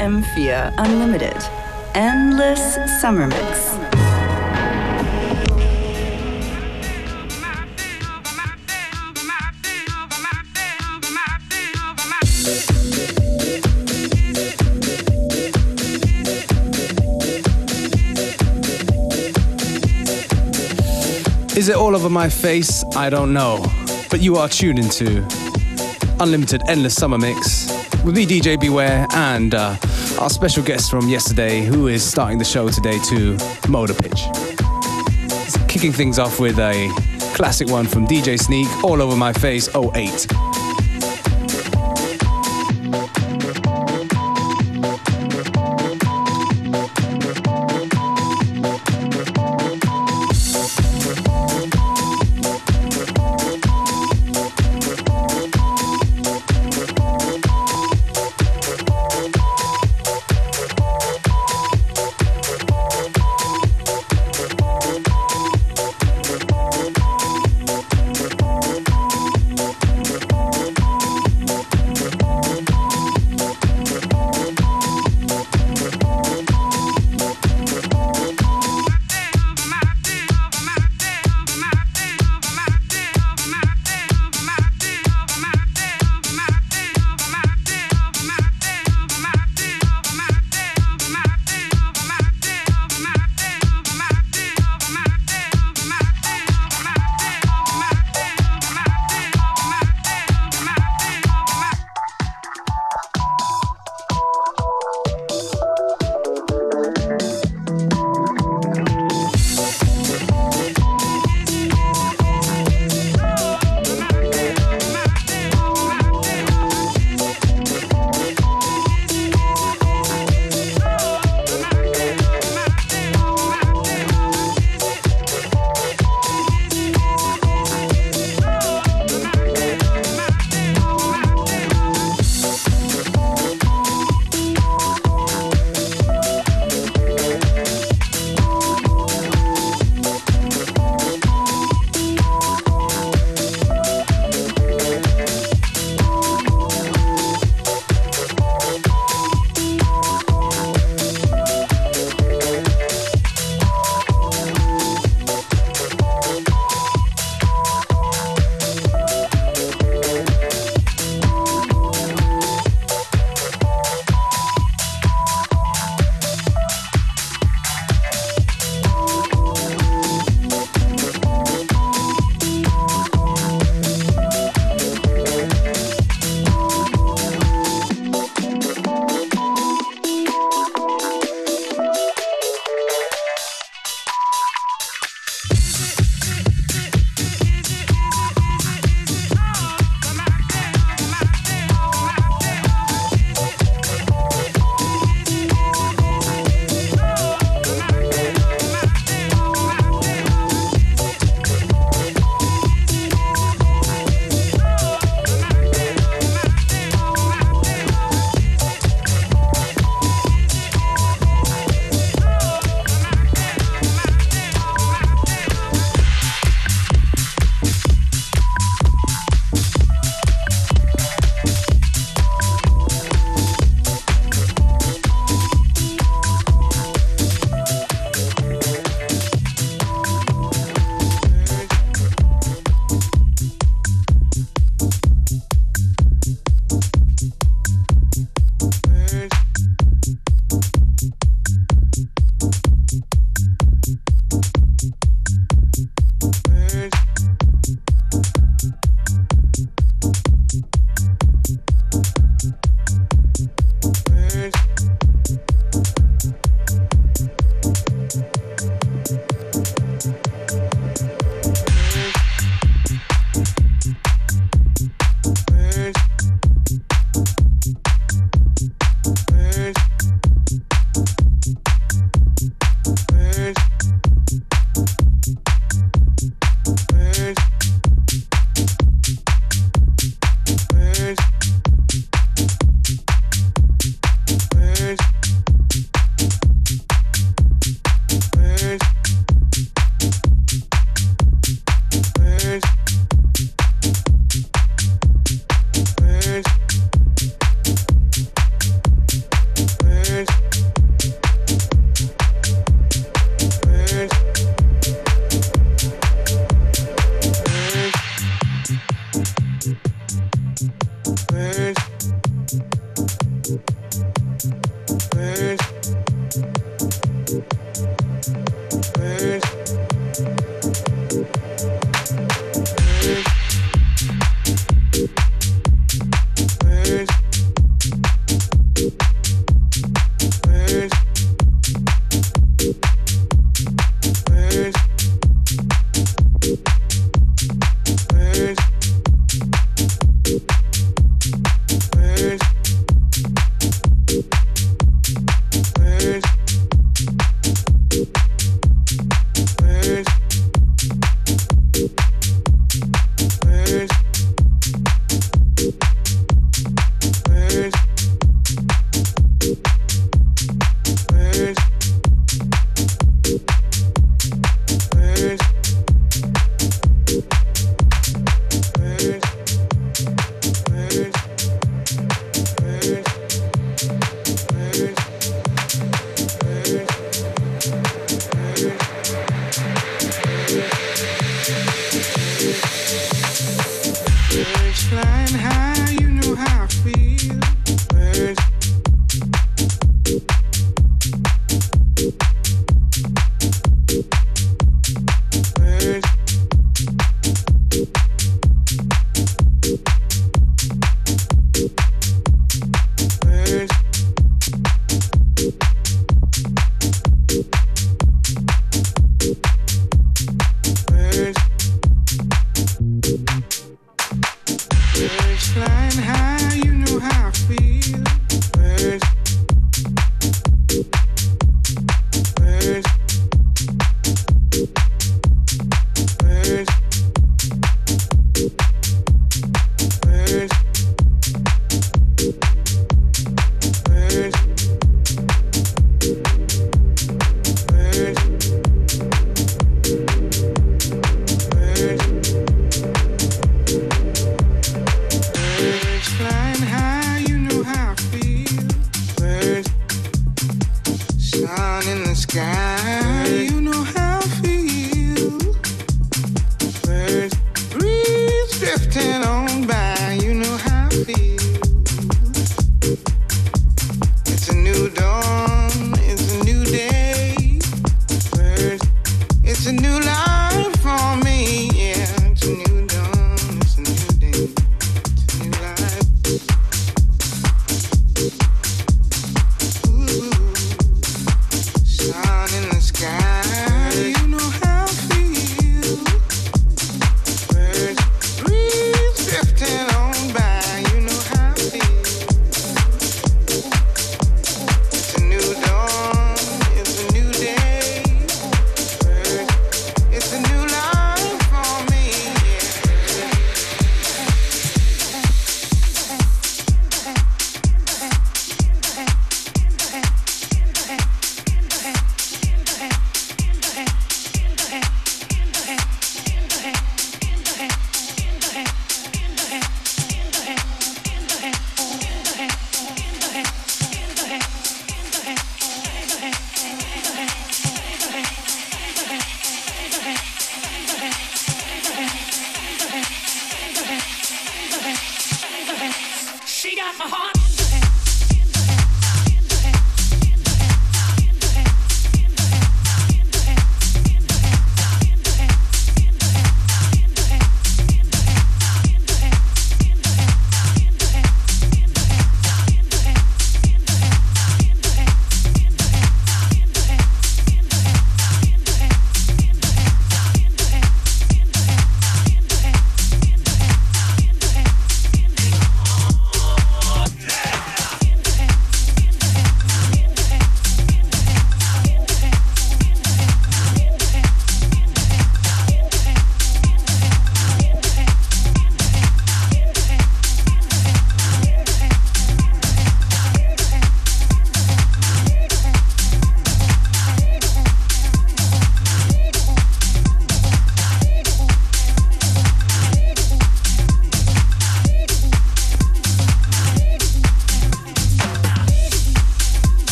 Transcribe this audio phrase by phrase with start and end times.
[0.00, 1.36] FM4 Unlimited.
[1.94, 3.76] Endless Summer Mix.
[21.54, 22.82] Is it all over my face?
[22.96, 23.62] I don't know.
[24.08, 25.22] But you are tuned into
[26.20, 27.70] Unlimited Endless Summer Mix
[28.04, 29.76] with me, DJ Beware, and uh,
[30.20, 34.24] our special guest from yesterday, who is starting the show today to Motor Pitch.
[35.66, 36.88] Kicking things off with a
[37.34, 40.49] classic one from DJ Sneak, All Over My Face 08.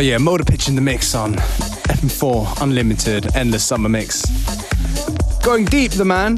[0.00, 4.24] Oh, yeah, motor pitch in the mix on FM4 Unlimited Endless Summer Mix.
[5.42, 6.36] Going deep, the man.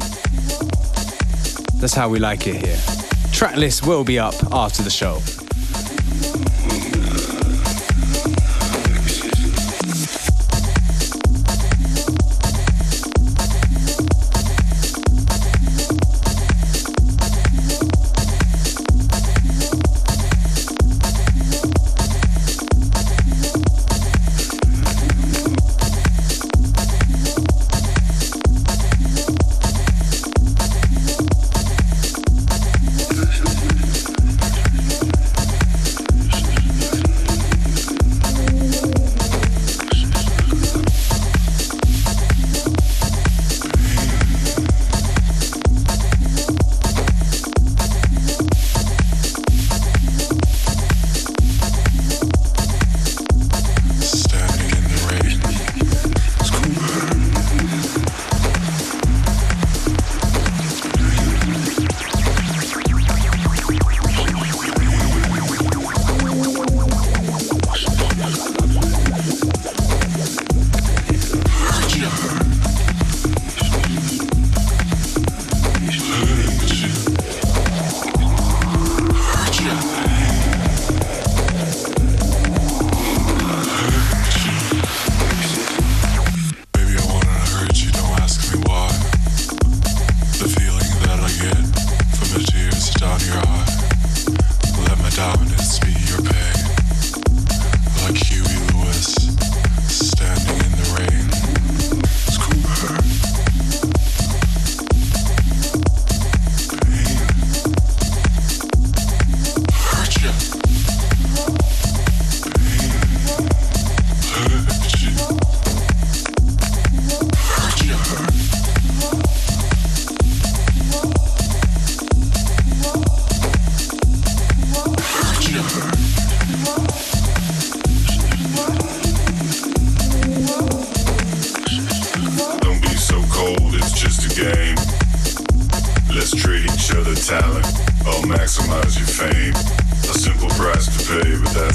[1.78, 2.78] That's how we like it here.
[3.32, 5.41] Track list will be up after the show.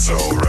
[0.08, 0.47] so right.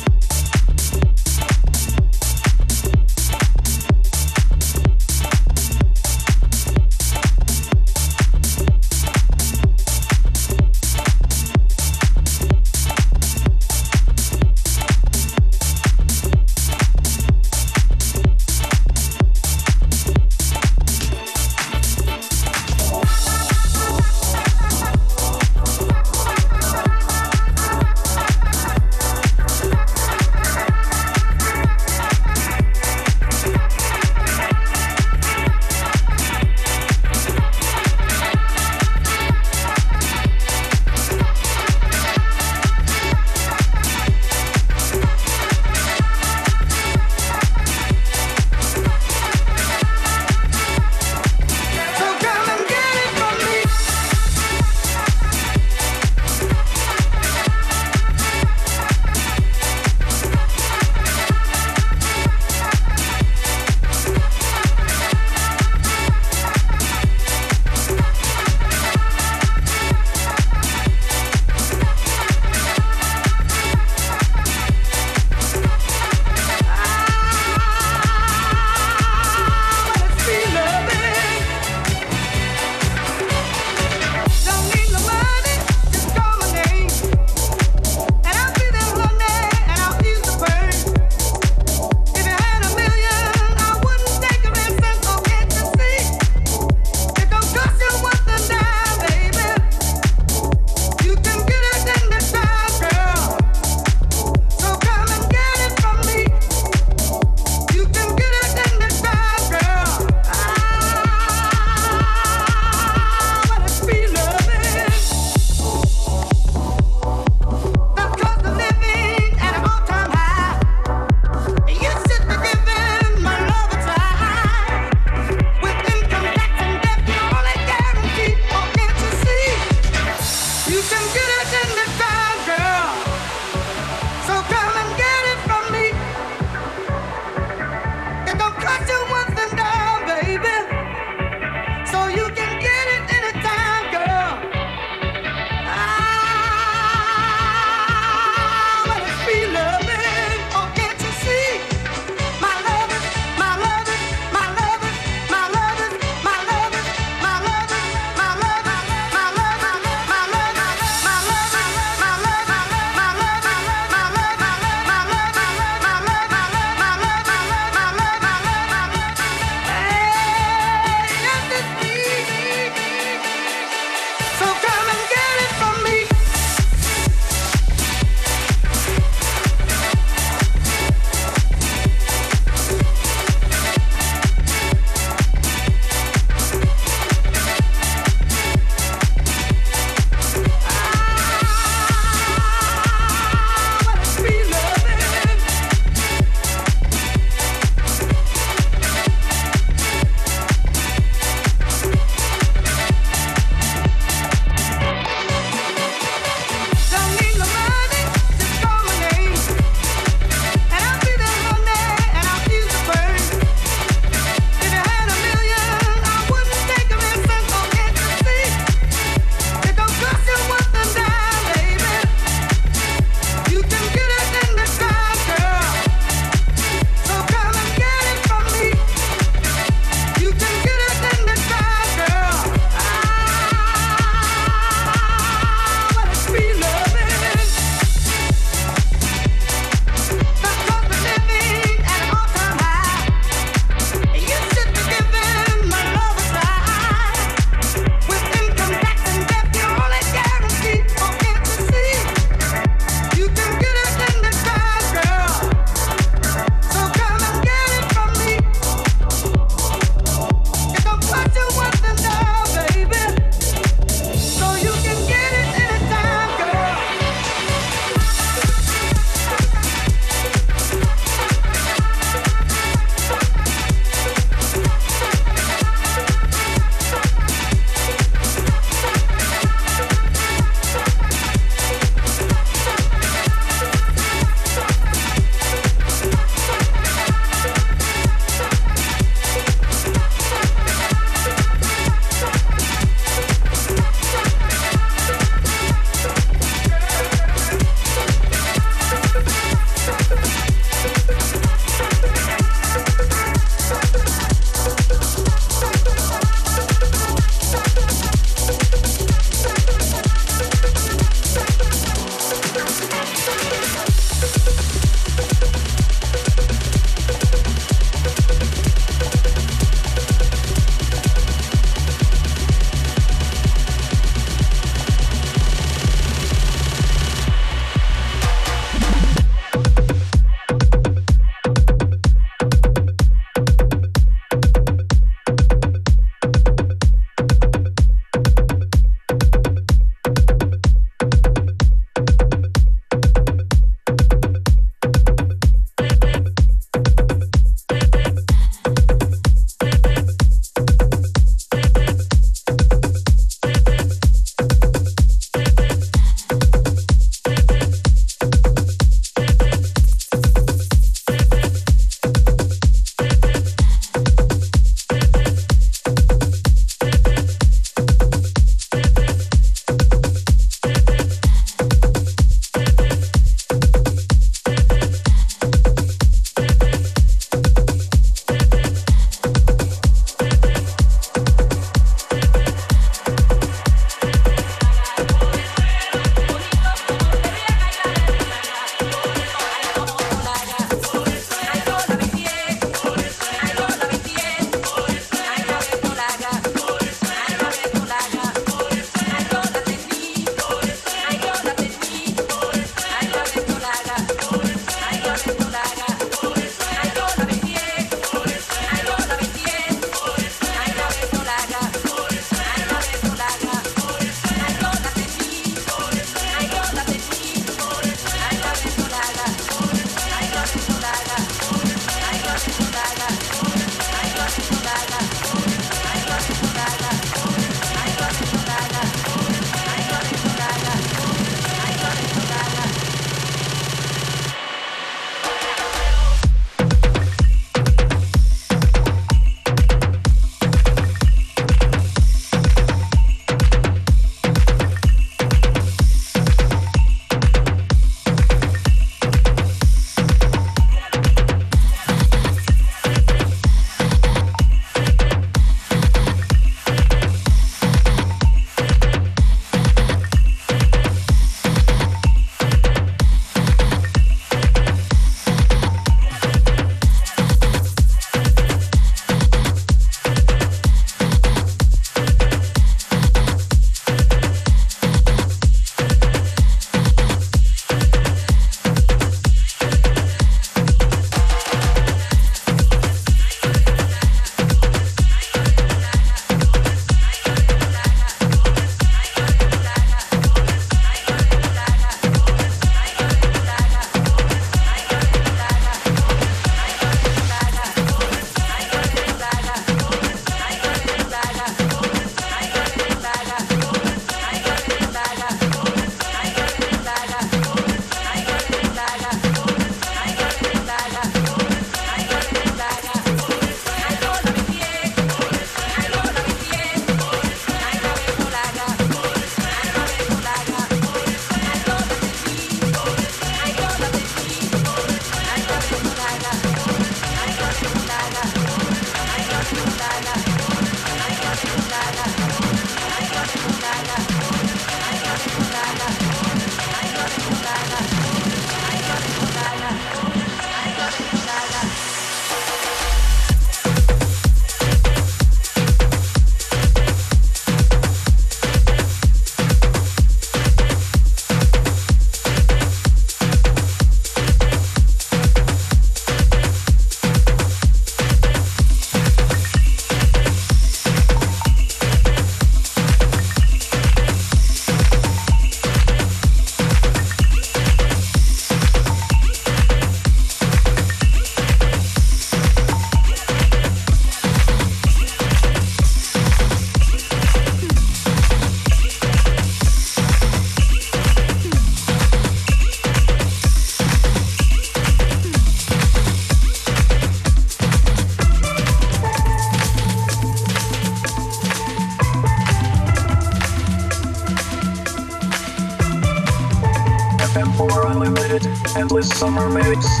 [599.21, 600.00] Summer Mix